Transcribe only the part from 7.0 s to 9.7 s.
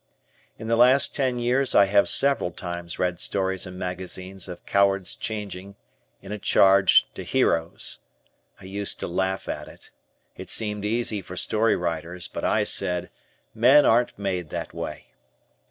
to heroes. I used to laugh at